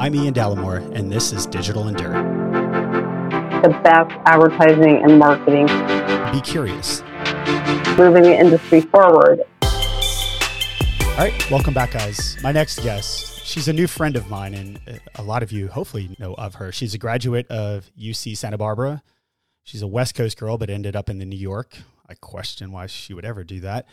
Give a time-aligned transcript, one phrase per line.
[0.00, 2.14] I'm Ian Dallimore, and this is Digital Endure.
[3.60, 5.66] The best advertising and marketing.
[6.32, 7.02] Be curious.
[7.98, 9.40] Moving the industry forward.
[9.60, 12.38] All right, welcome back, guys.
[12.42, 15.68] My next guest, she's a new friend of mine, and uh, a lot of you
[15.68, 16.72] hopefully know of her.
[16.72, 19.02] She's a graduate of UC Santa Barbara.
[19.64, 21.76] She's a West Coast girl, but ended up in the New York.
[22.08, 23.86] I question why she would ever do that.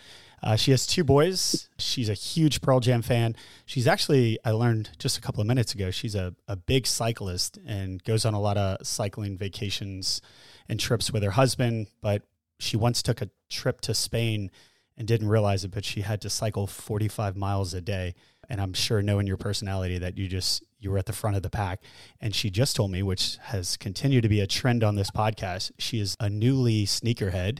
[0.44, 1.68] Uh, she has two boys.
[1.80, 3.36] She's a huge Pearl Jam fan.
[3.66, 7.58] She's actually, I learned just a couple of minutes ago, she's a, a big cyclist
[7.66, 10.22] and goes on a lot of cycling vacations
[10.70, 11.88] and trips with her husband.
[12.02, 12.24] But
[12.60, 14.52] she once took a trip to Spain
[14.96, 18.16] and didn't realize it, but she had to cycle 45 miles a day.
[18.50, 21.44] And I'm sure knowing your personality that you just, you were at the front of
[21.44, 21.82] the pack.
[22.22, 25.72] And she just told me, which has continued to be a trend on this podcast,
[25.78, 27.60] she is a newly sneakerhead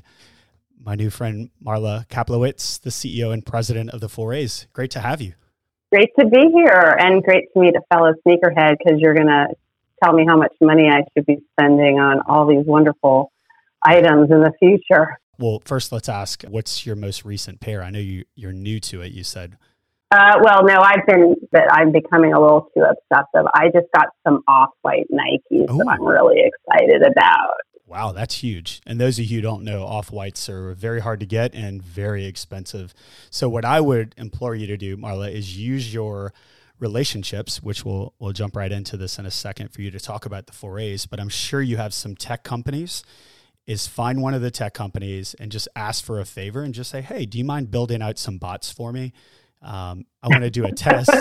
[0.84, 4.68] my new friend Marla Kaplowitz, the CEO and president of the Four A's.
[4.74, 5.34] Great to have you.
[5.92, 9.48] Great to be here and great to meet a fellow sneakerhead because you're going to
[10.04, 13.32] tell me how much money I should be spending on all these wonderful
[13.84, 15.18] items in the future.
[15.40, 17.84] Well, first, let's ask what's your most recent pair?
[17.84, 19.58] I know you, you're new to it, you said.
[20.10, 23.46] Uh, well, no, I've been, but I'm becoming a little too obsessive.
[23.54, 25.78] I just got some off white Nikes Ooh.
[25.78, 27.58] that I'm really excited about.
[27.88, 28.82] Wow, that's huge.
[28.86, 31.82] And those of you who don't know, off whites are very hard to get and
[31.82, 32.94] very expensive.
[33.30, 36.34] So, what I would implore you to do, Marla, is use your
[36.80, 40.26] relationships, which we'll, we'll jump right into this in a second for you to talk
[40.26, 41.10] about the 4As.
[41.10, 43.04] But I'm sure you have some tech companies.
[43.66, 46.90] Is find one of the tech companies and just ask for a favor and just
[46.90, 49.12] say, hey, do you mind building out some bots for me?
[49.62, 51.12] Um, I want to do a test.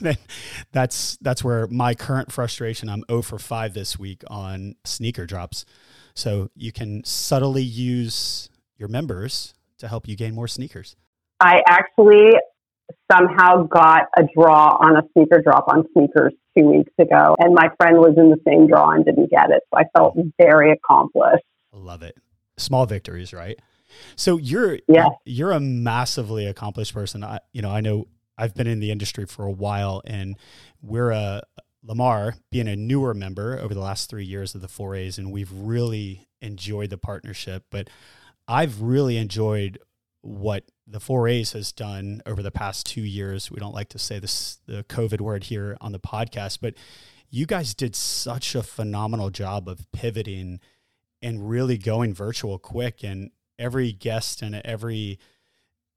[0.72, 2.88] that's that's where my current frustration.
[2.88, 5.66] I'm 0 for 5 this week on sneaker drops.
[6.20, 10.94] So you can subtly use your members to help you gain more sneakers.
[11.40, 12.32] I actually
[13.10, 17.70] somehow got a draw on a sneaker drop on sneakers two weeks ago, and my
[17.78, 19.62] friend was in the same draw and didn't get it.
[19.72, 21.44] So I felt very accomplished.
[21.72, 22.18] Love it.
[22.58, 23.58] Small victories, right?
[24.14, 25.08] So you're yeah.
[25.24, 27.24] you're a massively accomplished person.
[27.24, 30.36] I you know I know I've been in the industry for a while, and
[30.82, 31.42] we're a
[31.82, 35.52] Lamar being a newer member over the last three years of the 4As, and we've
[35.52, 37.64] really enjoyed the partnership.
[37.70, 37.88] But
[38.46, 39.78] I've really enjoyed
[40.22, 43.50] what the 4As has done over the past two years.
[43.50, 46.74] We don't like to say this the COVID word here on the podcast, but
[47.30, 50.60] you guys did such a phenomenal job of pivoting
[51.22, 53.02] and really going virtual quick.
[53.04, 55.18] And every guest and every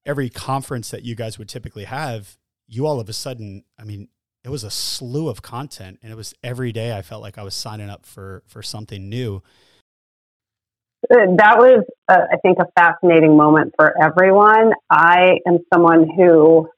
[0.06, 4.10] every conference that you guys would typically have, you all of a sudden, I mean,
[4.44, 7.44] it was a slew of content and it was every day I felt like I
[7.44, 9.42] was signing up for for something new.
[11.09, 14.72] That was, uh, I think, a fascinating moment for everyone.
[14.90, 16.70] I am someone who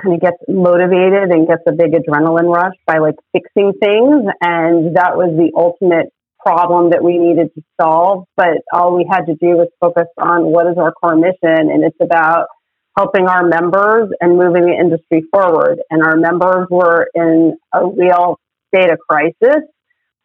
[0.00, 4.24] kind of gets motivated and gets a big adrenaline rush by like fixing things.
[4.42, 8.26] And that was the ultimate problem that we needed to solve.
[8.36, 11.70] But all we had to do was focus on what is our core mission.
[11.70, 12.48] And it's about
[12.96, 15.80] helping our members and moving the industry forward.
[15.90, 18.38] And our members were in a real
[18.68, 19.62] state of crisis.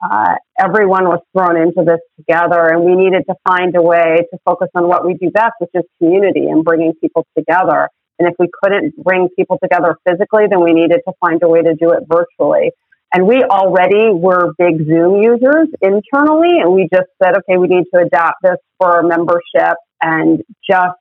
[0.02, 4.38] Uh, everyone was thrown into this together, and we needed to find a way to
[4.46, 7.90] focus on what we do best, which is community and bringing people together.
[8.18, 11.62] And if we couldn't bring people together physically, then we needed to find a way
[11.64, 12.72] to do it virtually.
[13.14, 17.86] And we already were big Zoom users internally, and we just said, okay, we need
[17.94, 20.96] to adapt this for our membership and just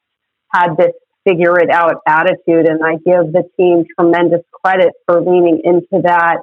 [0.52, 0.92] had this
[1.28, 2.66] figure it out attitude.
[2.66, 6.38] And I give the team tremendous credit for leaning into that.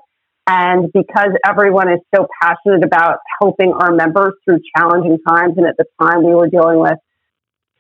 [0.48, 5.76] And because everyone is so passionate about helping our members through challenging times, and at
[5.78, 7.00] the time we were dealing with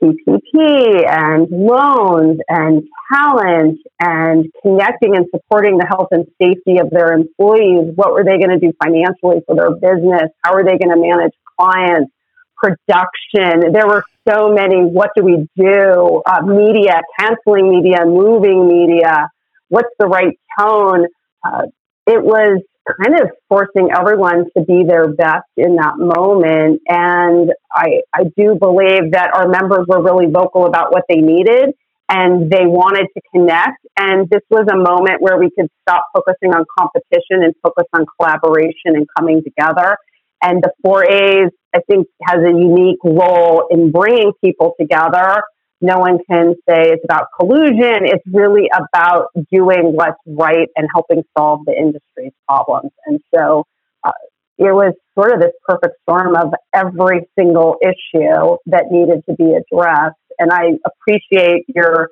[0.01, 2.83] PPP and loans and
[3.13, 7.93] talent and connecting and supporting the health and safety of their employees.
[7.95, 10.31] What were they going to do financially for their business?
[10.43, 12.11] How are they going to manage clients?
[12.57, 13.73] Production.
[13.73, 14.81] There were so many.
[14.81, 16.21] What do we do?
[16.25, 19.29] Uh, media, canceling media, moving media.
[19.69, 21.05] What's the right tone?
[21.43, 21.63] Uh,
[22.07, 22.61] it was
[23.01, 26.81] kind of forcing everyone to be their best in that moment.
[26.87, 31.73] And I, I do believe that our members were really vocal about what they needed
[32.07, 33.79] and they wanted to connect.
[33.97, 38.05] And this was a moment where we could stop focusing on competition and focus on
[38.19, 39.97] collaboration and coming together.
[40.41, 45.43] And the four A's, I think, has a unique role in bringing people together
[45.81, 48.05] no one can say it's about collusion.
[48.05, 52.91] It's really about doing what's right and helping solve the industry's problems.
[53.05, 53.65] And so
[54.03, 54.11] uh,
[54.57, 59.53] it was sort of this perfect storm of every single issue that needed to be
[59.53, 60.15] addressed.
[60.39, 62.09] And I appreciate your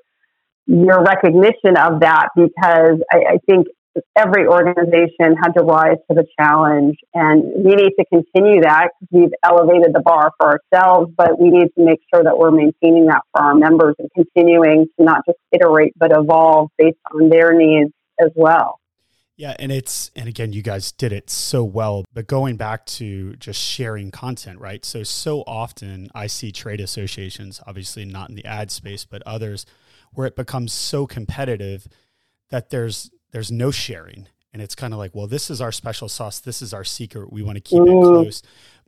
[0.66, 3.68] your recognition of that because I, I think
[4.16, 6.98] every organization had to rise to the challenge.
[7.14, 11.50] And we need to continue that because we've elevated the bar for ourselves, but we
[11.50, 15.22] need to make sure that we're maintaining that for our members and continuing to not
[15.26, 18.80] just iterate, but evolve based on their needs as well.
[19.36, 22.06] Yeah, and it's and again, you guys did it so well.
[22.14, 24.86] But going back to just sharing content, right?
[24.86, 29.66] So so often I see trade associations, obviously not in the ad space, but others,
[30.14, 31.88] where it becomes so competitive
[32.52, 36.08] that there's there's no sharing, and it's kind of like, well, this is our special
[36.08, 37.88] sauce, this is our secret, we want to keep mm.
[37.88, 38.42] it close.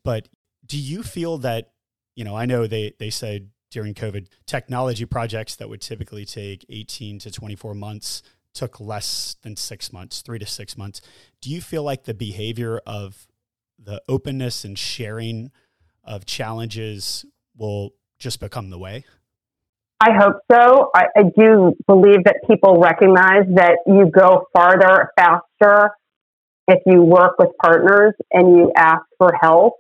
[0.04, 0.30] But
[0.66, 1.72] do you feel that
[2.16, 2.38] you know?
[2.38, 7.32] I know they they said during COVID, technology projects that would typically take 18 to
[7.32, 8.24] 24 months
[8.56, 11.02] took less than six months, three to six months.
[11.42, 13.28] Do you feel like the behavior of
[13.78, 15.52] the openness and sharing
[16.04, 17.26] of challenges
[17.56, 19.04] will just become the way?
[20.06, 20.92] I hope so.
[20.96, 25.90] I, I do believe that people recognize that you go farther, faster
[26.68, 29.74] if you work with partners and you ask for help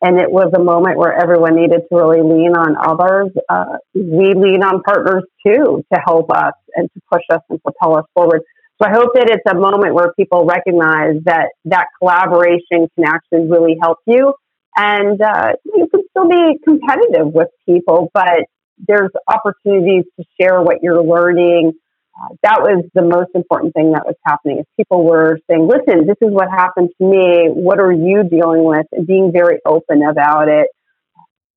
[0.00, 3.30] and it was a moment where everyone needed to really lean on others.
[3.48, 7.98] Uh, we lean on partners too to help us and to push us and propel
[7.98, 8.42] us forward.
[8.80, 13.48] So I hope that it's a moment where people recognize that that collaboration can actually
[13.48, 14.34] really help you,
[14.76, 18.46] and uh, you can still be competitive with people, but
[18.78, 21.72] there's opportunities to share what you're learning
[22.20, 26.06] uh, that was the most important thing that was happening is people were saying, listen,
[26.06, 27.48] this is what happened to me.
[27.48, 28.86] What are you dealing with?
[28.92, 30.68] And being very open about it.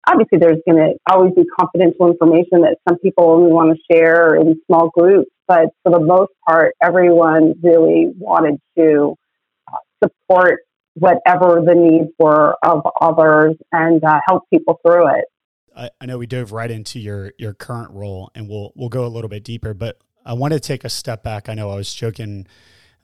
[0.08, 4.36] Obviously, there's going to always be confidential information that some people only want to share
[4.36, 9.16] in small groups, but for the most part, everyone really wanted to
[9.68, 10.60] uh, support
[10.94, 15.26] whatever the needs were of others and uh, help people through it.
[15.75, 19.06] I, I know we dove right into your your current role, and we'll we'll go
[19.06, 19.74] a little bit deeper.
[19.74, 21.50] But I want to take a step back.
[21.50, 22.48] I know I was joking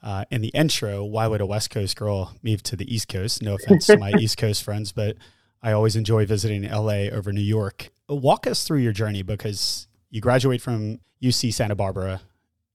[0.02, 1.04] uh, in the intro.
[1.04, 3.42] Why would a West Coast girl move to the East Coast?
[3.42, 5.18] No offense to my East Coast friends, but
[5.62, 7.92] I always enjoy visiting LA over New York.
[8.10, 12.22] Walk us through your journey because you graduate from UC Santa Barbara,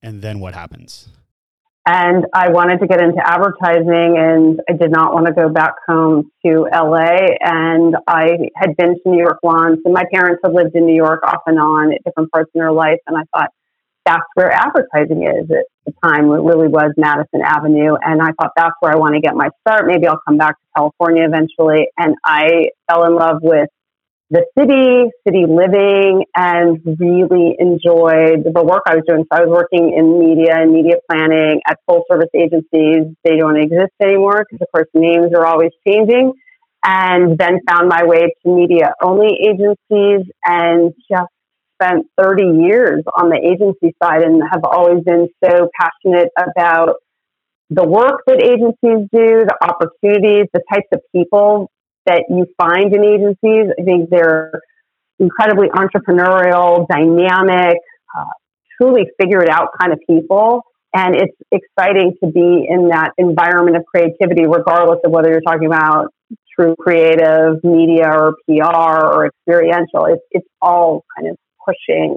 [0.02, 1.08] and then what happens?
[1.88, 5.74] And I wanted to get into advertising, and I did not want to go back
[5.86, 7.36] home to LA.
[7.40, 10.96] And I had been to New York once, and my parents had lived in New
[10.96, 12.98] York off and on at different parts in their life.
[13.06, 13.50] And I thought,
[14.04, 16.26] that's where advertising is at the time.
[16.26, 17.96] It really was Madison Avenue.
[18.00, 19.86] And I thought that's where I want to get my start.
[19.86, 21.88] Maybe I'll come back to California eventually.
[21.98, 23.68] And I fell in love with
[24.30, 29.24] the city, city living, and really enjoyed the work I was doing.
[29.30, 33.14] So I was working in media and media planning at full service agencies.
[33.22, 36.32] They don't exist anymore because, of course, names are always changing.
[36.84, 41.30] And then found my way to media only agencies and just
[41.74, 46.96] spent 30 years on the agency side and have always been so passionate about
[47.70, 51.70] the work that agencies do, the opportunities, the types of people
[52.06, 53.72] that you find in agencies.
[53.78, 54.60] I think they're
[55.18, 57.78] incredibly entrepreneurial, dynamic,
[58.16, 58.24] uh,
[58.80, 60.62] truly figure it out kind of people.
[60.94, 65.66] And it's exciting to be in that environment of creativity, regardless of whether you're talking
[65.66, 66.08] about
[66.58, 70.06] true creative, media, or PR, or experiential.
[70.06, 71.36] It's, it's all kind of
[71.66, 72.16] pushing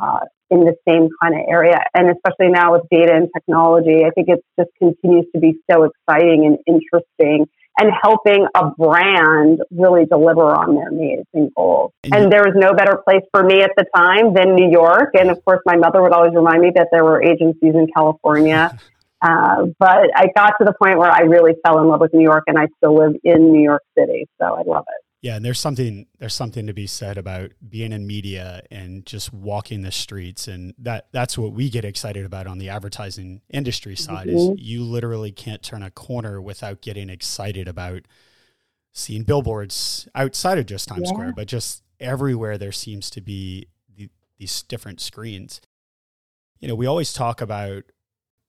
[0.00, 0.20] uh,
[0.50, 1.78] in the same kind of area.
[1.94, 5.84] And especially now with data and technology, I think it just continues to be so
[5.84, 7.46] exciting and interesting
[7.78, 11.92] and helping a brand really deliver on their needs and goals.
[12.04, 15.10] And, and there was no better place for me at the time than New York.
[15.14, 18.78] And of course, my mother would always remind me that there were agencies in California.
[19.20, 22.22] Uh, but I got to the point where I really fell in love with New
[22.22, 24.28] York and I still live in New York City.
[24.40, 25.04] So I love it.
[25.20, 29.32] Yeah, and there's something there's something to be said about being in media and just
[29.32, 33.96] walking the streets and that that's what we get excited about on the advertising industry
[33.96, 34.52] side mm-hmm.
[34.52, 38.02] is you literally can't turn a corner without getting excited about
[38.92, 41.12] seeing billboards outside of just Times yeah.
[41.12, 44.08] Square, but just everywhere there seems to be the,
[44.38, 45.60] these different screens.
[46.60, 47.84] You know, we always talk about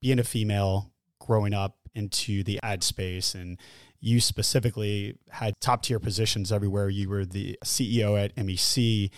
[0.01, 3.59] being a female growing up into the ad space and
[4.01, 6.89] you specifically had top tier positions everywhere.
[6.89, 9.11] You were the CEO at MEC.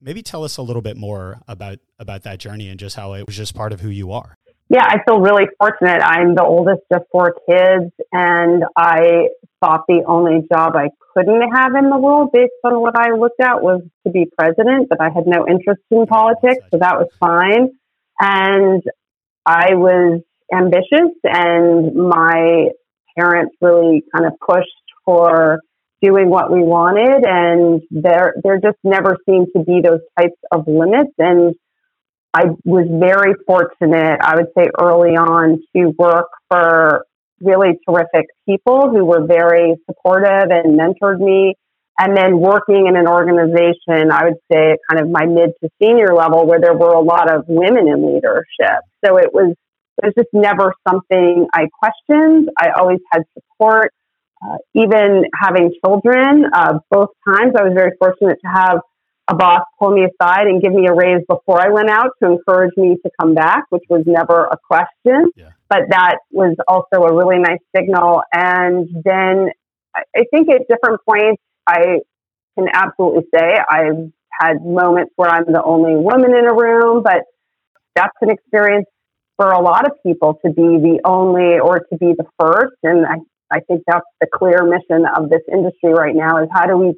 [0.00, 3.26] Maybe tell us a little bit more about about that journey and just how it
[3.26, 4.36] was just part of who you are.
[4.70, 6.02] Yeah, I feel really fortunate.
[6.02, 9.28] I'm the oldest of four kids, and I
[9.60, 13.40] thought the only job I couldn't have in the world, based on what I looked
[13.40, 14.90] at, was to be president.
[14.90, 17.70] But I had no interest in politics, so that was fine.
[18.20, 18.82] And
[19.46, 20.20] I was
[20.52, 22.68] ambitious, and my
[23.18, 24.68] parents really kind of pushed
[25.04, 25.60] for
[26.00, 30.68] doing what we wanted and there there just never seemed to be those types of
[30.68, 31.54] limits and
[32.34, 37.04] I was very fortunate, I would say early on, to work for
[37.40, 41.54] really terrific people who were very supportive and mentored me.
[42.00, 46.14] And then working in an organization, I would say kind of my mid to senior
[46.14, 48.84] level where there were a lot of women in leadership.
[49.04, 49.56] So it was,
[50.02, 52.50] it was just never something I questioned.
[52.58, 53.92] I always had support.
[54.40, 58.78] Uh, even having children, uh, both times I was very fortunate to have
[59.26, 62.30] a boss pull me aside and give me a raise before I went out to
[62.30, 65.30] encourage me to come back, which was never a question.
[65.36, 65.50] Yeah.
[65.68, 68.22] But that was also a really nice signal.
[68.32, 69.50] And then
[69.94, 72.00] I think at different points, I
[72.56, 77.24] can absolutely say I've had moments where I'm the only woman in a room, but
[77.94, 78.86] that's an experience
[79.38, 82.74] for a lot of people to be the only or to be the first.
[82.82, 83.16] And I,
[83.50, 86.94] I think that's the clear mission of this industry right now is how do we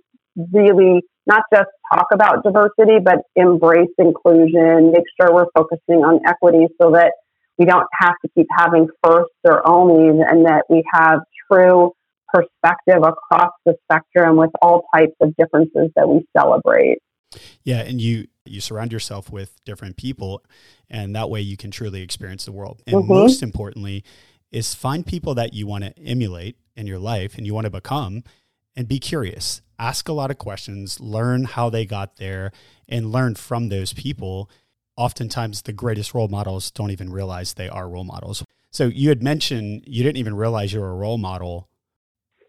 [0.53, 6.67] really not just talk about diversity, but embrace inclusion, make sure we're focusing on equity
[6.81, 7.13] so that
[7.59, 11.21] we don't have to keep having firsts or onlys and that we have
[11.51, 11.93] true
[12.33, 16.99] perspective across the spectrum with all types of differences that we celebrate.
[17.65, 20.43] Yeah, and you you surround yourself with different people
[20.89, 22.83] and that way you can truly experience the world.
[22.87, 23.09] And mm-hmm.
[23.09, 24.05] most importantly
[24.51, 27.71] is find people that you want to emulate in your life and you want to
[27.71, 28.25] become
[28.75, 29.63] and be curious.
[29.79, 32.53] Ask a lot of questions, learn how they got there
[32.89, 34.51] and learn from those people.
[34.97, 38.45] Oftentimes the greatest role models don't even realize they are role models.
[38.71, 41.71] So you had mentioned you didn't even realize you were a role model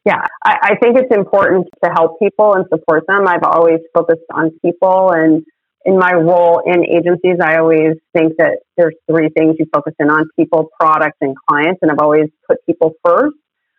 [0.06, 3.28] yeah, I, I think it's important to help people and support them.
[3.28, 5.46] I've always focused on people and
[5.86, 10.10] in my role in agencies, I always think that there's three things you focus in
[10.10, 11.80] on people, product, and clients.
[11.82, 13.36] And I've always put people first,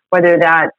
[0.09, 0.75] whether that's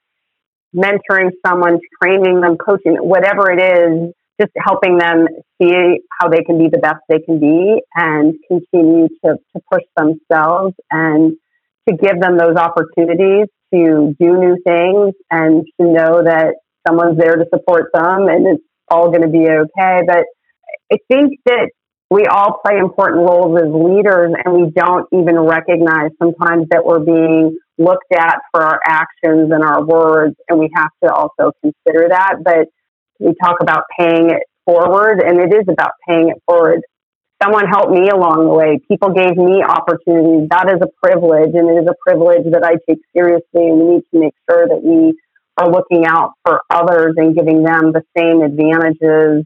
[0.74, 5.26] mentoring someone, training them, coaching, whatever it is, just helping them
[5.60, 9.84] see how they can be the best they can be and continue to, to push
[9.96, 11.36] themselves and
[11.88, 16.54] to give them those opportunities to do new things and to know that
[16.86, 20.00] someone's there to support them and it's all going to be okay.
[20.06, 20.24] But
[20.92, 21.70] I think that
[22.10, 27.00] we all play important roles as leaders and we don't even recognize sometimes that we're
[27.00, 32.08] being looked at for our actions and our words and we have to also consider
[32.10, 32.36] that.
[32.44, 32.68] But
[33.18, 36.80] we talk about paying it forward and it is about paying it forward
[37.42, 38.80] someone helped me along the way.
[38.88, 40.48] People gave me opportunities.
[40.50, 43.68] That is a privilege, and it is a privilege that I take seriously.
[43.68, 45.14] And we need to make sure that we
[45.56, 49.44] are looking out for others and giving them the same advantages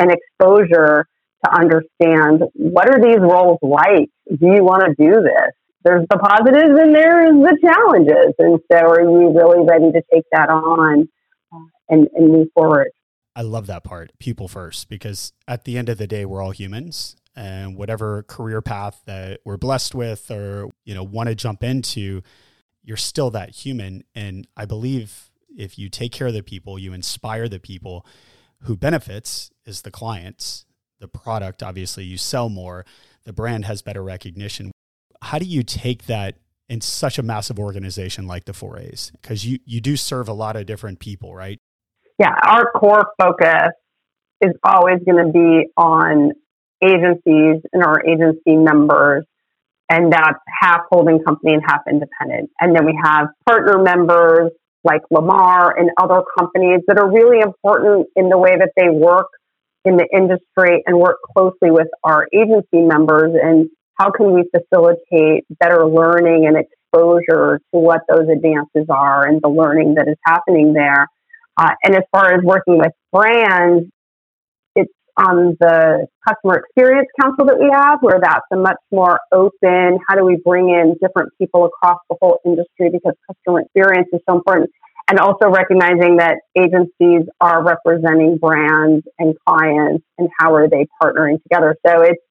[0.00, 1.06] and exposure
[1.44, 4.08] to understand what are these roles like?
[4.28, 5.52] Do you want to do this?
[5.84, 8.34] There's the positives and there's the challenges.
[8.38, 11.08] And so, are you really ready to take that on
[11.52, 12.88] uh, and, and move forward?
[13.34, 16.50] I love that part, people first, because at the end of the day, we're all
[16.50, 21.62] humans and whatever career path that we're blessed with or, you know, want to jump
[21.62, 22.22] into,
[22.82, 24.04] you're still that human.
[24.14, 28.04] And I believe if you take care of the people, you inspire the people
[28.62, 30.66] who benefits is the clients,
[30.98, 32.84] the product, obviously you sell more,
[33.24, 34.72] the brand has better recognition.
[35.22, 36.36] How do you take that
[36.68, 39.12] in such a massive organization like the 4As?
[39.12, 41.58] Because you, you do serve a lot of different people, right?
[42.20, 43.72] yeah, our core focus
[44.42, 46.32] is always going to be on
[46.84, 49.24] agencies and our agency members,
[49.88, 52.50] and that's half holding company and half independent.
[52.60, 54.52] And then we have partner members
[54.84, 59.26] like Lamar and other companies that are really important in the way that they work
[59.84, 63.68] in the industry and work closely with our agency members and
[63.98, 69.48] how can we facilitate better learning and exposure to what those advances are and the
[69.48, 71.06] learning that is happening there.
[71.56, 73.90] Uh, and as far as working with brands,
[75.16, 79.98] on the customer experience council that we have, where that's a much more open.
[80.08, 84.20] How do we bring in different people across the whole industry because customer experience is
[84.28, 84.70] so important,
[85.08, 91.42] and also recognizing that agencies are representing brands and clients, and how are they partnering
[91.42, 91.76] together.
[91.86, 92.22] So it's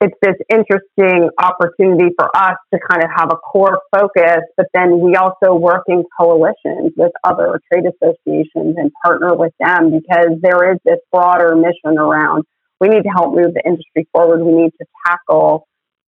[0.00, 5.00] it's this interesting opportunity for us to kind of have a core focus, but then
[5.00, 10.72] we also work in coalitions with other trade associations and partner with them because there
[10.72, 12.44] is this broader mission around
[12.80, 14.42] we need to help move the industry forward.
[14.42, 15.66] We need to tackle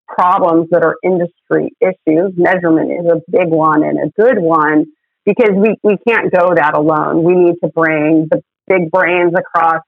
[0.07, 2.33] problems that are industry issues.
[2.35, 4.85] Measurement is a big one and a good one
[5.25, 7.23] because we, we can't go that alone.
[7.23, 9.81] We need to bring the big brains across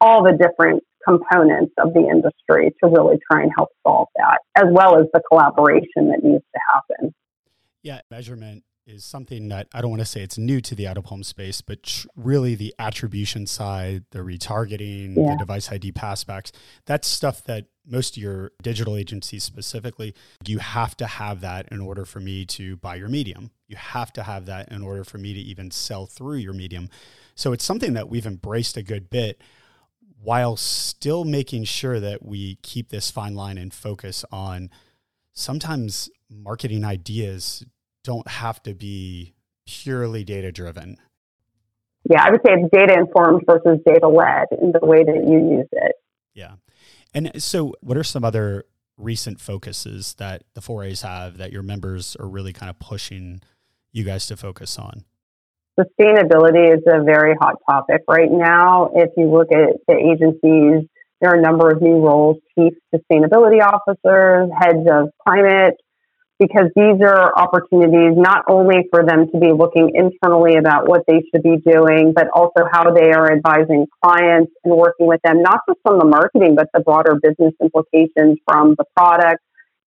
[0.00, 4.66] all the different components of the industry to really try and help solve that, as
[4.70, 7.14] well as the collaboration that needs to happen.
[7.82, 10.98] Yeah, measurement is something that I don't want to say it's new to the out
[10.98, 15.32] of home space, but tr- really the attribution side, the retargeting, yeah.
[15.32, 16.50] the device ID passbacks,
[16.86, 20.14] that's stuff that most of your digital agencies specifically,
[20.46, 23.50] you have to have that in order for me to buy your medium.
[23.68, 26.88] You have to have that in order for me to even sell through your medium.
[27.34, 29.40] So it's something that we've embraced a good bit
[30.22, 34.70] while still making sure that we keep this fine line and focus on
[35.32, 37.64] sometimes marketing ideas
[38.04, 39.34] don't have to be
[39.66, 40.98] purely data driven.
[42.08, 45.58] Yeah, I would say it's data informed versus data led in the way that you
[45.58, 45.92] use it.
[46.34, 46.54] Yeah.
[47.12, 48.64] And so, what are some other
[48.96, 53.42] recent focuses that the 4As have that your members are really kind of pushing
[53.92, 55.04] you guys to focus on?
[55.80, 58.90] Sustainability is a very hot topic right now.
[58.94, 60.88] If you look at the agencies,
[61.20, 65.76] there are a number of new roles chief sustainability officers, heads of climate,
[66.38, 71.22] because these are opportunities not only for them to be looking internally about what they
[71.30, 75.60] should be doing, but also how they are advising clients and working with them, not
[75.68, 79.40] just on the marketing, but the broader business implications from the product,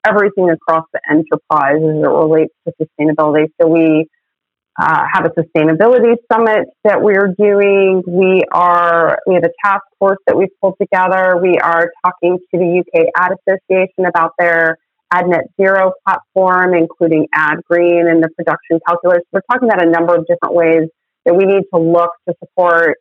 [0.08, 3.48] everything across the enterprise as it relates to sustainability.
[3.62, 4.08] So we
[4.80, 8.02] uh, have a sustainability summit that we're doing.
[8.08, 11.38] We are we have a task force that we've pulled together.
[11.42, 14.78] We are talking to the UK Ad Association about their
[15.12, 19.22] Ad Net Zero platform, including Ad Green and the production calculator.
[19.32, 20.90] We're talking about a number of different ways
[21.26, 22.98] that we need to look to support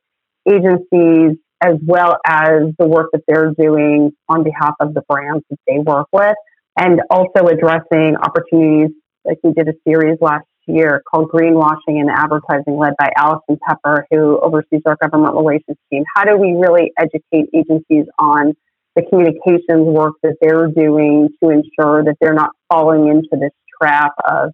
[0.47, 5.59] agencies as well as the work that they're doing on behalf of the brands that
[5.67, 6.35] they work with,
[6.77, 12.79] and also addressing opportunities like we did a series last year called Greenwashing and Advertising,
[12.79, 16.05] led by Allison Pepper, who oversees our government relations team.
[16.15, 18.55] How do we really educate agencies on
[18.95, 24.13] the communications work that they're doing to ensure that they're not falling into this trap
[24.29, 24.53] of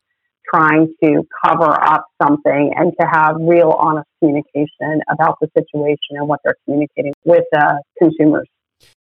[0.53, 6.29] trying to cover up something and to have real honest communication about the situation and
[6.29, 8.49] what they're communicating with uh, consumers.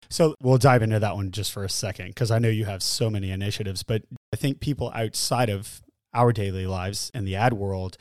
[0.10, 2.82] So we'll dive into that one just for a second because I know you have
[2.82, 5.82] so many initiatives, but I think people outside of
[6.14, 7.98] our daily lives in the ad world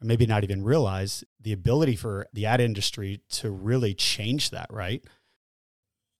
[0.00, 5.04] maybe not even realize the ability for the ad industry to really change that, right?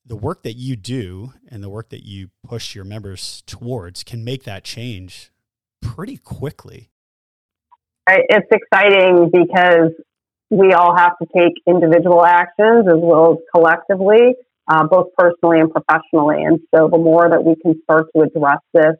[0.04, 4.24] the work that you do and the work that you push your members towards can
[4.24, 5.30] make that change
[5.80, 6.90] pretty quickly.
[8.08, 9.92] It's exciting because
[10.50, 14.34] we all have to take individual actions as well as collectively,
[14.68, 16.42] uh, both personally and professionally.
[16.42, 18.96] And so the more that we can start to address this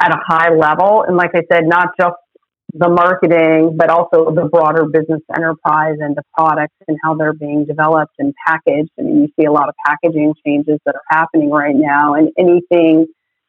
[0.00, 2.16] at a high level, and like I said, not just
[2.72, 7.64] the marketing, but also the broader business enterprise and the products and how they're being
[7.64, 8.90] developed and packaged.
[8.98, 12.30] I mean, you see a lot of packaging changes that are happening right now, and
[12.38, 13.06] anything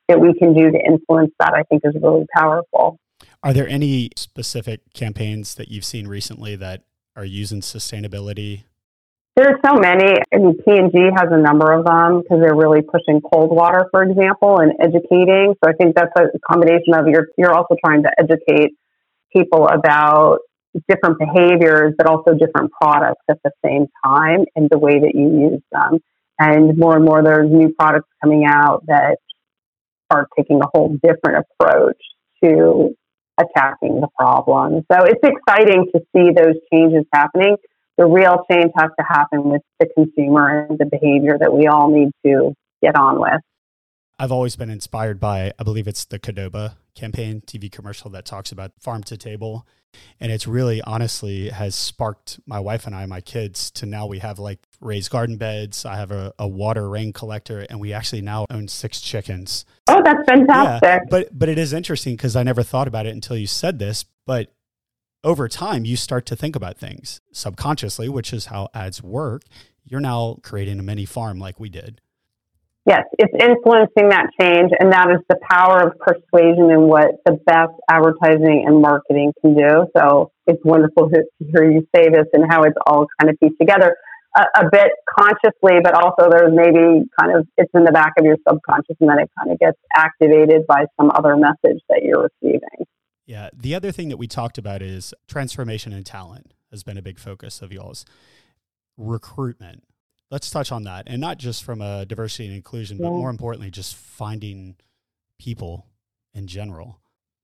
[0.07, 2.99] that we can do to influence that, I think, is really powerful.
[3.43, 6.83] Are there any specific campaigns that you've seen recently that
[7.15, 8.63] are using sustainability?
[9.37, 10.17] There's so many.
[10.33, 14.01] I mean, P&G has a number of them because they're really pushing cold water, for
[14.01, 15.53] example, and educating.
[15.63, 18.71] So I think that's a combination of you're you're also trying to educate
[19.31, 20.39] people about
[20.89, 25.51] different behaviors, but also different products at the same time and the way that you
[25.51, 25.99] use them.
[26.39, 29.17] And more and more, there's new products coming out that
[30.09, 32.01] are taking a whole different approach
[32.43, 32.95] to
[33.39, 34.83] attacking the problem.
[34.91, 37.57] So it's exciting to see those changes happening.
[37.97, 41.89] The real change has to happen with the consumer and the behavior that we all
[41.89, 43.41] need to get on with.
[44.19, 48.51] I've always been inspired by, I believe it's the Qdoba campaign TV commercial that talks
[48.51, 49.67] about farm to table.
[50.19, 54.19] And it's really honestly has sparked my wife and I, my kids, to now we
[54.19, 55.85] have like raised garden beds.
[55.85, 59.65] I have a, a water rain collector, and we actually now own six chickens.
[59.87, 60.83] Oh, that's fantastic.
[60.83, 63.79] Yeah, but but it is interesting because I never thought about it until you said
[63.79, 64.05] this.
[64.27, 64.53] But
[65.23, 69.43] over time, you start to think about things subconsciously, which is how ads work.
[69.83, 72.01] You're now creating a mini farm like we did
[72.87, 77.33] yes, it's influencing that change, and that is the power of persuasion and what the
[77.45, 79.85] best advertising and marketing can do.
[79.95, 83.59] So it's wonderful to hear you say this and how it's all kind of pieced
[83.59, 83.95] together
[84.35, 88.25] a, a bit consciously, but also there's maybe kind of it's in the back of
[88.25, 92.31] your subconscious, and then it kind of gets activated by some other message that you're
[92.31, 92.87] receiving.
[93.27, 93.49] Yeah.
[93.53, 97.19] The other thing that we talked about is transformation and talent has been a big
[97.19, 98.05] focus of y'all's.
[98.97, 99.83] Recruitment.
[100.31, 103.69] Let's touch on that and not just from a diversity and inclusion but more importantly
[103.69, 104.75] just finding
[105.39, 105.85] people
[106.33, 106.99] in general.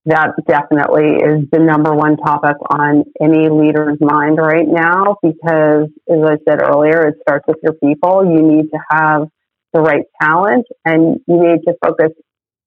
[0.05, 6.19] That definitely is the number one topic on any leader's mind right now because as
[6.25, 8.25] i said earlier it starts with your people.
[8.25, 9.27] You need to have
[9.73, 12.11] the right talent and you need to focus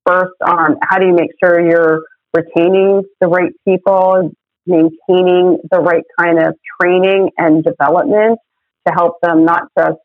[0.06, 2.02] first on how do you make sure you're
[2.36, 4.30] retaining the right people,
[4.66, 8.38] maintaining the right kind of training and development
[8.86, 9.98] to help them not just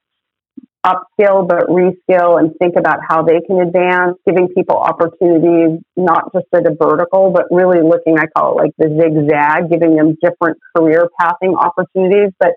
[0.85, 6.47] upskill but reskill and think about how they can advance, giving people opportunities not just
[6.53, 10.57] at a vertical, but really looking, I call it like the zigzag, giving them different
[10.75, 12.33] career pathing opportunities.
[12.39, 12.53] But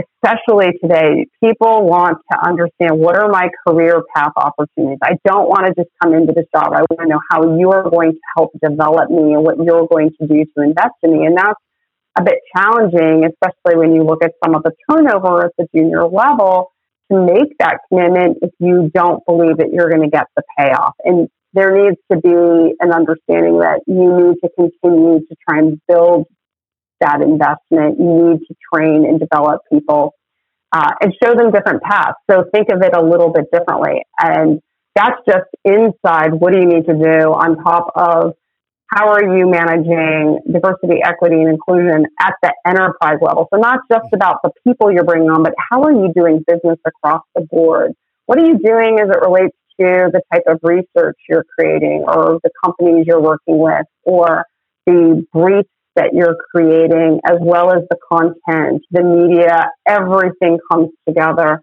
[0.00, 4.98] especially today, people want to understand what are my career path opportunities.
[5.02, 6.72] I don't want to just come into this job.
[6.72, 10.10] I want to know how you're going to help develop me and what you're going
[10.20, 11.26] to do to invest in me.
[11.26, 11.60] And that's
[12.18, 16.06] a bit challenging, especially when you look at some of the turnover at the junior
[16.06, 16.72] level
[17.10, 20.94] to make that commitment if you don't believe that you're going to get the payoff.
[21.04, 25.80] And there needs to be an understanding that you need to continue to try and
[25.88, 26.26] build
[27.00, 27.98] that investment.
[27.98, 30.14] You need to train and develop people
[30.72, 32.16] uh, and show them different paths.
[32.30, 34.04] So think of it a little bit differently.
[34.18, 34.60] And
[34.94, 38.34] that's just inside what do you need to do on top of
[38.86, 43.46] how are you managing diversity, equity, and inclusion at the enterprise level?
[43.54, 46.78] So not just about the people you're bringing on, but how are you doing business
[46.84, 47.92] across the board?
[48.26, 52.40] What are you doing as it relates to the type of research you're creating or
[52.42, 54.44] the companies you're working with or
[54.86, 55.68] the briefs
[56.00, 61.62] that you're creating as well as the content, the media, everything comes together.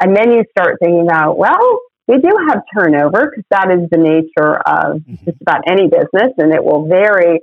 [0.00, 3.96] And then you start thinking about, well, we do have turnover because that is the
[3.96, 5.24] nature of mm-hmm.
[5.24, 7.40] just about any business and it will vary.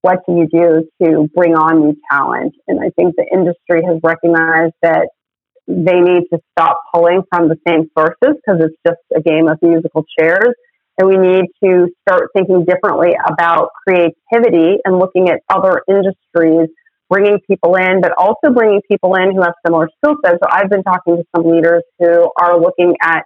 [0.00, 2.54] What do you do to bring on new talent?
[2.66, 5.08] And I think the industry has recognized that
[5.68, 9.58] they need to stop pulling from the same sources because it's just a game of
[9.60, 10.54] musical chairs.
[10.98, 16.68] And we need to start thinking differently about creativity and looking at other industries,
[17.08, 20.38] bringing people in, but also bringing people in who have similar skill sets.
[20.42, 23.24] So I've been talking to some leaders who are looking at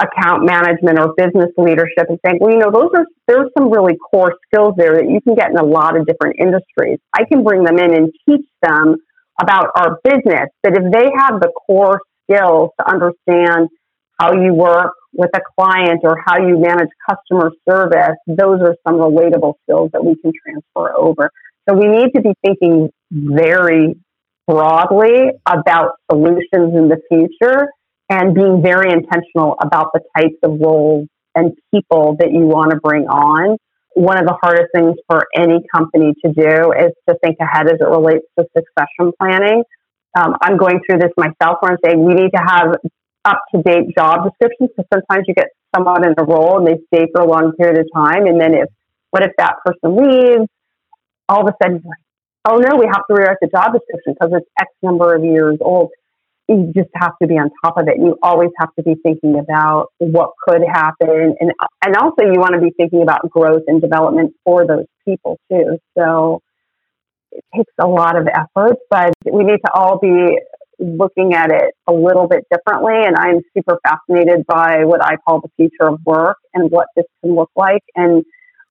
[0.00, 3.94] account management or business leadership and saying, well, you know, those are there's some really
[3.96, 6.98] core skills there that you can get in a lot of different industries.
[7.14, 8.96] I can bring them in and teach them
[9.40, 10.48] about our business.
[10.62, 13.68] But if they have the core skills to understand
[14.18, 18.96] how you work with a client or how you manage customer service, those are some
[18.96, 21.30] relatable skills that we can transfer over.
[21.68, 23.94] So we need to be thinking very
[24.46, 27.68] broadly about solutions in the future
[28.10, 32.76] and being very intentional about the types of roles and people that you want to
[32.76, 33.56] bring on.
[33.94, 37.78] One of the hardest things for any company to do is to think ahead as
[37.80, 39.62] it relates to succession planning.
[40.16, 42.76] Um, I'm going through this myself where I'm saying we need to have
[43.24, 46.78] up to date job descriptions because sometimes you get someone in a role and they
[46.92, 48.26] stay for a long period of time.
[48.26, 48.68] And then if,
[49.10, 50.48] what if that person leaves?
[51.28, 51.82] All of a sudden,
[52.44, 55.58] oh no, we have to rewrite the job description because it's X number of years
[55.60, 55.90] old
[56.48, 57.96] you just have to be on top of it.
[57.98, 61.52] You always have to be thinking about what could happen, and
[61.84, 65.78] and also you want to be thinking about growth and development for those people too.
[65.96, 66.42] So
[67.32, 70.38] it takes a lot of effort, but we need to all be
[70.78, 72.94] looking at it a little bit differently.
[72.94, 77.06] And I'm super fascinated by what I call the future of work and what this
[77.22, 77.82] can look like.
[77.94, 78.24] And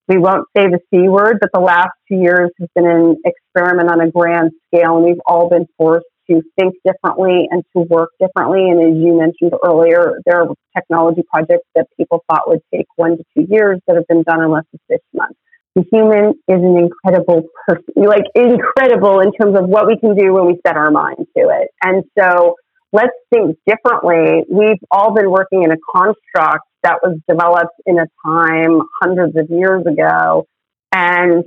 [0.08, 3.90] we won't say the C word, but the last two years has been an experiment
[3.90, 8.10] on a grand scale, and we've all been forced to think differently and to work
[8.20, 8.70] differently.
[8.70, 13.18] And as you mentioned earlier, there are technology projects that people thought would take one
[13.18, 15.33] to two years that have been done in less than six months.
[15.76, 20.34] The human is an incredible person, like incredible in terms of what we can do
[20.34, 21.70] when we set our mind to it.
[21.84, 22.56] And so
[22.92, 24.44] let's think differently.
[24.50, 29.50] We've all been working in a construct that was developed in a time hundreds of
[29.50, 30.46] years ago.
[30.92, 31.44] And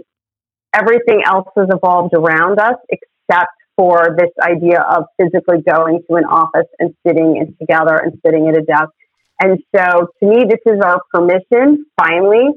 [0.75, 6.25] everything else has evolved around us except for this idea of physically going to an
[6.25, 8.91] office and sitting and together and sitting at a desk.
[9.41, 12.49] And so to me, this is our permission finally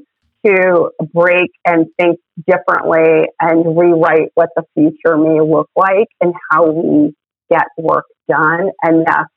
[0.44, 6.70] to break and think differently and rewrite what the future may look like and how
[6.70, 7.14] we
[7.50, 8.70] get work done.
[8.82, 9.30] And that's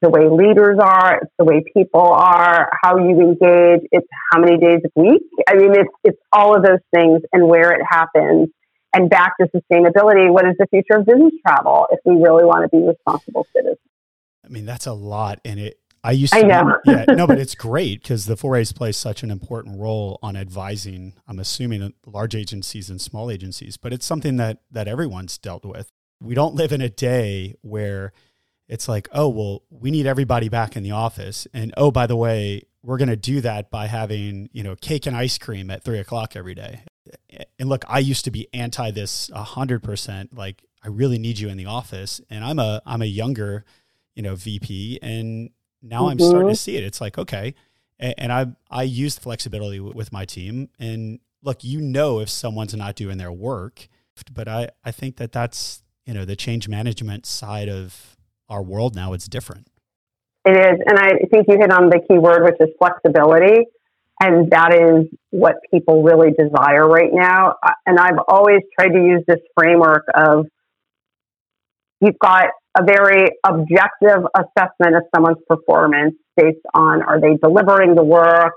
[0.00, 4.58] the way leaders are, it's the way people are, how you engage, it's how many
[4.58, 5.22] days a week.
[5.48, 8.48] I mean, it's, it's all of those things and where it happens
[8.94, 10.30] and back to sustainability.
[10.30, 13.78] What is the future of business travel if we really want to be responsible citizens?
[14.44, 15.40] I mean, that's a lot.
[15.44, 16.78] And it, I used to, I know.
[16.84, 21.14] yeah, no, but it's great because the 4As play such an important role on advising,
[21.26, 25.92] I'm assuming large agencies and small agencies, but it's something that, that everyone's dealt with.
[26.20, 28.12] We don't live in a day where
[28.68, 31.46] it's like, oh, well, we need everybody back in the office.
[31.52, 35.06] And oh, by the way, we're going to do that by having, you know, cake
[35.06, 36.82] and ice cream at three o'clock every day
[37.58, 40.36] and look, I used to be anti this a hundred percent.
[40.36, 43.64] Like, I really need you in the office, and I'm a I'm a younger,
[44.14, 45.50] you know, VP, and
[45.82, 46.10] now mm-hmm.
[46.10, 46.54] I'm starting to mm-hmm.
[46.54, 46.84] see it.
[46.84, 47.54] It's like, okay,
[47.98, 50.68] And, and I I use flexibility with my team.
[50.78, 53.88] And look, you know if someone's not doing their work,
[54.32, 58.16] but I I think that that's you know the change management side of
[58.48, 59.12] our world now.
[59.12, 59.68] It's different.
[60.44, 63.66] It is, and I think you hit on the key word, which is flexibility.
[64.20, 67.54] And that is what people really desire right now.
[67.86, 70.46] And I've always tried to use this framework of
[72.00, 72.46] you've got
[72.78, 78.54] a very objective assessment of someone's performance based on are they delivering the work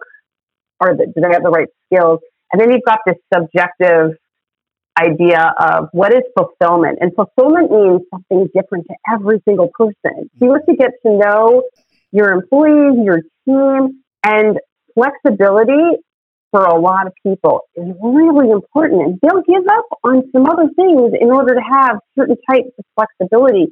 [0.80, 2.20] or do they have the right skills?
[2.52, 4.18] And then you've got this subjective
[5.00, 7.00] idea of what is fulfillment.
[7.02, 10.30] And fulfillment means something different to every single person.
[10.40, 11.64] You have to get to know
[12.12, 14.60] your employees, your team, and
[14.94, 15.98] flexibility
[16.52, 19.02] for a lot of people is really important.
[19.02, 22.86] And they'll give up on some other things in order to have certain types of
[22.96, 23.68] flexibility.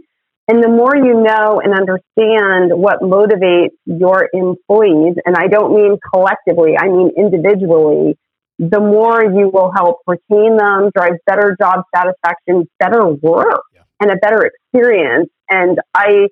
[0.49, 5.99] And the more you know and understand what motivates your employees, and I don't mean
[6.11, 8.17] collectively, I mean individually,
[8.57, 13.81] the more you will help retain them, drive better job satisfaction, better work, yeah.
[13.99, 15.29] and a better experience.
[15.51, 16.29] And I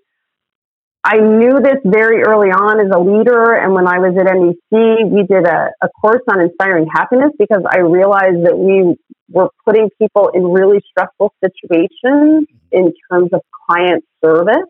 [1.03, 3.55] I knew this very early on as a leader.
[3.55, 7.63] And when I was at MEC, we did a, a course on inspiring happiness because
[7.69, 8.95] I realized that we
[9.29, 14.67] were putting people in really stressful situations in terms of client service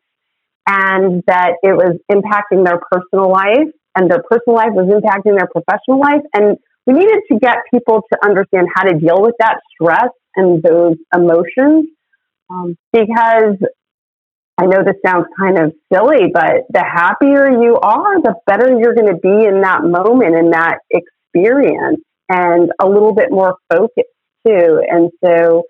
[0.67, 5.47] and that it was impacting their personal life and their personal life was impacting their
[5.47, 6.21] professional life.
[6.33, 10.61] And we needed to get people to understand how to deal with that stress and
[10.61, 11.87] those emotions
[12.49, 13.57] um, because
[14.59, 18.95] I know this sounds kind of silly, but the happier you are, the better you're
[18.95, 24.09] going to be in that moment and that experience and a little bit more focused
[24.45, 24.81] too.
[24.87, 25.63] And so,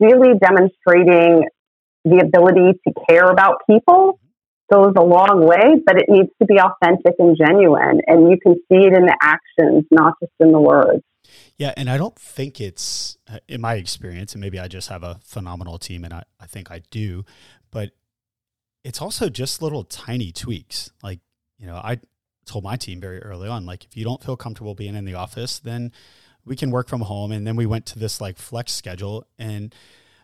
[0.00, 1.44] really demonstrating
[2.04, 4.18] the ability to care about people
[4.72, 8.00] goes a long way, but it needs to be authentic and genuine.
[8.06, 11.02] And you can see it in the actions, not just in the words.
[11.56, 15.02] Yeah, and I don't think it's uh, in my experience, and maybe I just have
[15.02, 17.24] a phenomenal team, and I, I think I do,
[17.70, 17.90] but
[18.84, 20.90] it's also just little tiny tweaks.
[21.02, 21.20] Like,
[21.58, 21.98] you know, I
[22.44, 25.14] told my team very early on, like, if you don't feel comfortable being in the
[25.14, 25.92] office, then
[26.44, 27.32] we can work from home.
[27.32, 29.74] And then we went to this like flex schedule, and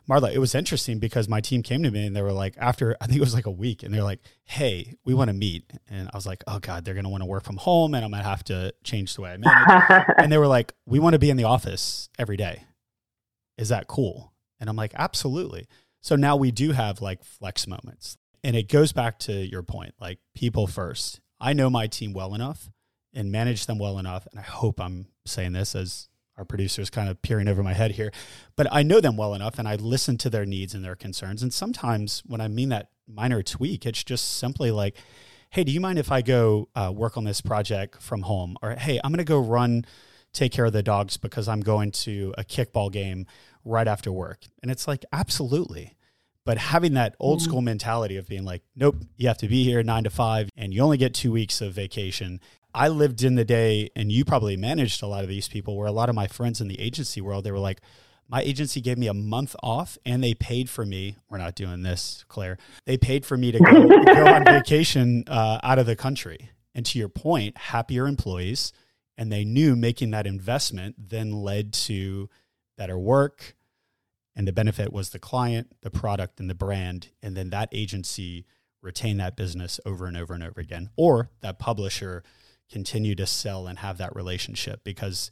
[0.08, 2.96] Marla, it was interesting because my team came to me and they were like, after
[3.00, 5.72] I think it was like a week, and they're like, "Hey, we want to meet,"
[5.88, 8.10] and I was like, "Oh God, they're gonna want to work from home, and I'm
[8.10, 11.18] gonna have to change the way I manage." and they were like, "We want to
[11.18, 12.64] be in the office every day.
[13.56, 15.66] Is that cool?" And I'm like, "Absolutely."
[16.00, 19.94] So now we do have like flex moments, and it goes back to your point,
[20.00, 21.20] like people first.
[21.40, 22.70] I know my team well enough
[23.14, 26.90] and manage them well enough, and I hope I'm saying this as our producer is
[26.90, 28.10] kind of peering over my head here,
[28.56, 31.42] but I know them well enough and I listen to their needs and their concerns.
[31.42, 34.96] And sometimes when I mean that minor tweak, it's just simply like,
[35.50, 38.56] hey, do you mind if I go uh, work on this project from home?
[38.62, 39.84] Or hey, I'm going to go run,
[40.32, 43.26] take care of the dogs because I'm going to a kickball game
[43.64, 44.40] right after work.
[44.62, 45.96] And it's like, absolutely.
[46.44, 47.50] But having that old mm-hmm.
[47.50, 50.74] school mentality of being like, nope, you have to be here nine to five and
[50.74, 52.40] you only get two weeks of vacation.
[52.74, 55.86] I lived in the day, and you probably managed a lot of these people, where
[55.86, 57.80] a lot of my friends in the agency world, they were like,
[58.32, 61.16] my agency gave me a month off and they paid for me.
[61.28, 62.56] We're not doing this, Claire.
[62.86, 66.50] They paid for me to go, go on vacation uh, out of the country.
[66.74, 68.72] And to your point, happier employees.
[69.18, 72.30] And they knew making that investment then led to
[72.78, 73.54] better work.
[74.34, 77.08] And the benefit was the client, the product, and the brand.
[77.22, 78.46] And then that agency
[78.80, 80.88] retained that business over and over and over again.
[80.96, 82.22] Or that publisher
[82.72, 85.30] continue to sell and have that relationship because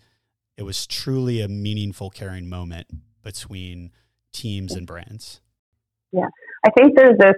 [0.57, 2.87] it was truly a meaningful caring moment
[3.23, 3.91] between
[4.33, 5.41] teams and brands.
[6.13, 6.29] Yeah.
[6.65, 7.37] I think there's this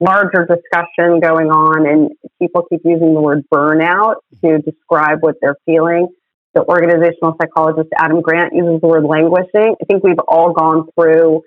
[0.00, 5.56] larger discussion going on and people keep using the word burnout to describe what they're
[5.66, 6.08] feeling.
[6.54, 9.76] The organizational psychologist Adam Grant uses the word languishing.
[9.80, 11.42] I think we've all gone through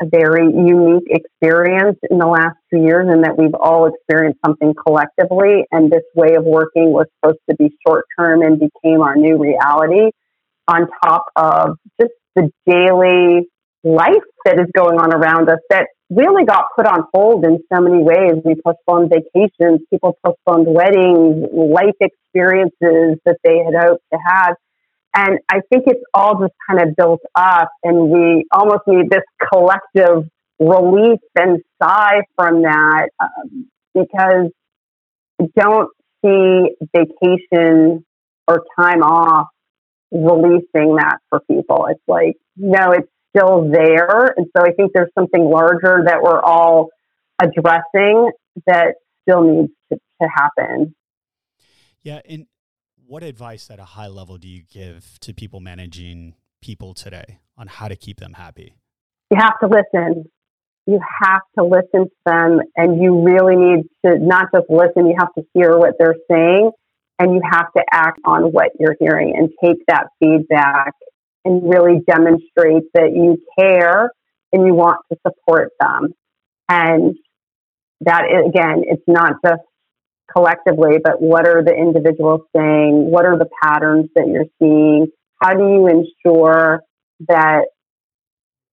[0.00, 4.74] a very unique experience in the last two years and that we've all experienced something
[4.86, 5.64] collectively.
[5.70, 9.38] And this way of working was supposed to be short term and became our new
[9.38, 10.10] reality
[10.66, 13.48] on top of just the daily
[13.82, 17.80] life that is going on around us that really got put on hold in so
[17.80, 18.32] many ways.
[18.44, 24.56] We postponed vacations, people postponed weddings, life experiences that they had hoped to have.
[25.14, 29.24] And I think it's all just kind of built up, and we almost need this
[29.52, 30.28] collective
[30.60, 34.50] relief and sigh from that um, because
[35.40, 35.90] I don't
[36.24, 38.04] see vacation
[38.46, 39.48] or time off
[40.12, 41.86] releasing that for people.
[41.90, 44.34] It's like, no, it's still there.
[44.36, 46.90] And so I think there's something larger that we're all
[47.40, 48.30] addressing
[48.66, 50.94] that still needs to, to happen.
[52.02, 52.20] Yeah.
[52.28, 52.46] And
[53.10, 57.66] what advice at a high level do you give to people managing people today on
[57.66, 58.76] how to keep them happy?
[59.32, 60.26] You have to listen.
[60.86, 65.16] You have to listen to them, and you really need to not just listen, you
[65.18, 66.70] have to hear what they're saying,
[67.18, 70.94] and you have to act on what you're hearing and take that feedback
[71.44, 74.12] and really demonstrate that you care
[74.52, 76.14] and you want to support them.
[76.68, 77.16] And
[78.02, 79.62] that, again, it's not just
[80.34, 83.10] collectively, but what are the individuals saying?
[83.10, 85.08] What are the patterns that you're seeing?
[85.40, 86.82] How do you ensure
[87.28, 87.66] that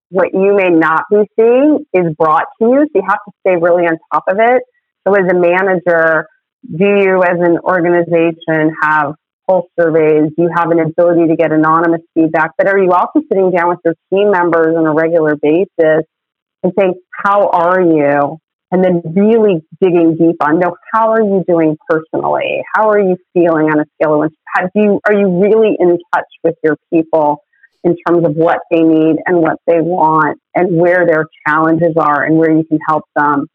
[0.10, 2.88] what you may not be seeing is brought to you?
[2.88, 4.63] So you have to stay really on top of it.
[5.08, 6.28] So as a manager,
[6.63, 9.15] do you as an organization have
[9.48, 10.32] pulse surveys?
[10.36, 12.52] Do you have an ability to get anonymous feedback?
[12.58, 16.04] But are you also sitting down with your team members on a regular basis
[16.63, 18.38] and saying, how are you?
[18.69, 22.63] And then really digging deep on, no, how are you doing personally?
[22.75, 24.30] How are you feeling on a scale of one?
[24.53, 27.43] How do you, are you really in touch with your people
[27.86, 32.23] in terms of what they need and what they want and where their challenges are
[32.23, 33.47] and where you can help them?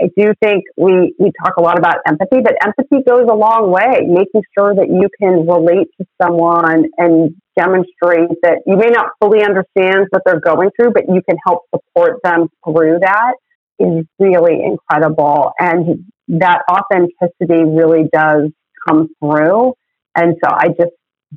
[0.00, 3.70] I do think we, we talk a lot about empathy, but empathy goes a long
[3.70, 9.10] way, making sure that you can relate to someone and demonstrate that you may not
[9.20, 13.34] fully understand what they're going through, but you can help support them through that
[13.82, 15.52] is really incredible.
[15.58, 18.50] And that authenticity really does
[18.86, 19.74] come through.
[20.14, 20.92] And so I just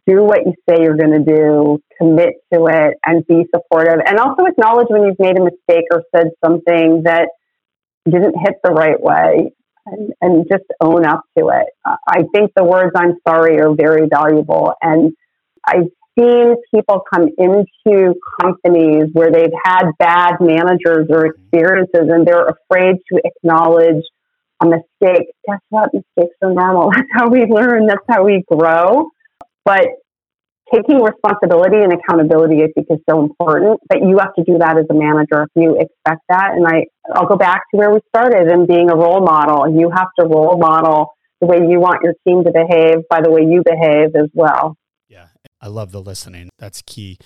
[0.05, 3.99] do what you say you're going to do, commit to it, and be supportive.
[4.05, 7.29] And also acknowledge when you've made a mistake or said something that
[8.05, 9.51] didn't hit the right way
[9.86, 11.67] and, and just own up to it.
[11.86, 14.73] I think the words I'm sorry are very valuable.
[14.81, 15.13] And
[15.65, 22.47] I've seen people come into companies where they've had bad managers or experiences and they're
[22.47, 24.04] afraid to acknowledge
[24.62, 25.28] a mistake.
[25.47, 25.89] Guess what?
[25.93, 26.91] Mistakes are normal.
[26.95, 27.88] That's how we learn.
[27.88, 29.10] That's how we grow.
[29.63, 29.88] But
[30.73, 33.80] taking responsibility and accountability, I think, is so important.
[33.88, 36.54] But you have to do that as a manager if you expect that.
[36.56, 39.80] And I, I'll go back to where we started and being a role model.
[39.80, 43.30] You have to role model the way you want your team to behave by the
[43.30, 44.78] way you behave as well.
[45.62, 46.50] I love the listening.
[46.58, 47.18] That's key.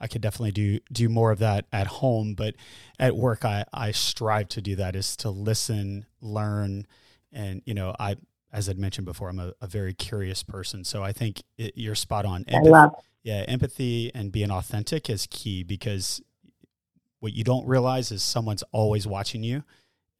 [0.00, 2.54] I could definitely do do more of that at home, but
[2.98, 4.96] at work, I I strive to do that.
[4.96, 6.86] Is to listen, learn,
[7.32, 8.16] and you know, I
[8.52, 10.84] as I'd mentioned before, I'm a, a very curious person.
[10.84, 12.44] So I think it, you're spot on.
[12.48, 12.94] Empathy, I love.
[13.22, 16.20] Yeah, empathy and being authentic is key because
[17.20, 19.64] what you don't realize is someone's always watching you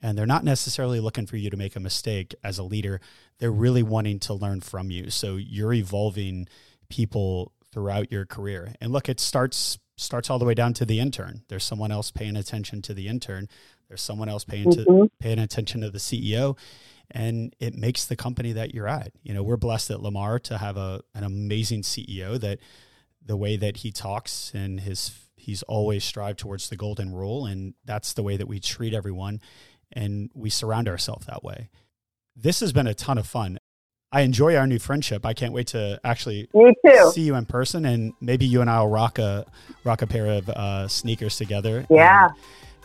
[0.05, 3.01] and they're not necessarily looking for you to make a mistake as a leader.
[3.39, 5.11] They're really wanting to learn from you.
[5.11, 6.49] So you're evolving
[6.95, 8.73] people throughout your career.
[8.81, 11.43] And look, it starts starts all the way down to the intern.
[11.49, 13.49] There's someone else paying attention to the intern.
[13.89, 14.85] There's someone else paying mm-hmm.
[14.85, 16.57] to paying attention to the CEO
[17.11, 19.13] and it makes the company that you're at.
[19.23, 22.61] You know, we're blessed at Lamar to have a an amazing CEO that
[23.25, 27.75] the way that he talks and his he's always strived towards the golden rule and
[27.85, 29.41] that's the way that we treat everyone
[29.93, 31.71] and we surround ourselves that way.
[32.37, 33.59] This has been a ton of fun.
[34.15, 35.27] I enjoy our new friendship.
[35.27, 36.49] I can't wait to actually
[37.13, 39.45] see you in person, and maybe you and I will rock a
[39.83, 41.85] rock a pair of uh, sneakers together.
[41.91, 42.35] Yeah, and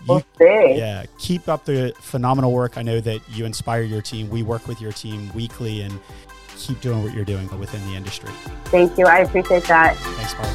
[0.08, 0.76] We'll see.
[0.78, 2.78] Yeah, keep up the phenomenal work.
[2.78, 4.30] I know that you inspire your team.
[4.30, 6.00] We work with your team weekly and
[6.58, 8.32] keep doing what you're doing within the industry.
[8.66, 9.06] Thank you.
[9.06, 9.96] I appreciate that.
[9.98, 10.50] Thanks, Mark.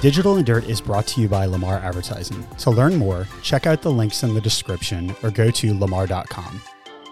[0.00, 2.46] Digital and Dirt is brought to you by Lamar Advertising.
[2.58, 6.60] To learn more, check out the links in the description or go to lamar.com.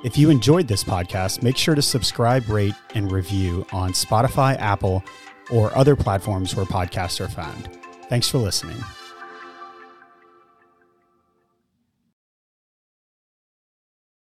[0.03, 5.05] If you enjoyed this podcast, make sure to subscribe, rate, and review on Spotify, Apple,
[5.51, 7.69] or other platforms where podcasts are found.
[8.09, 8.83] Thanks for listening.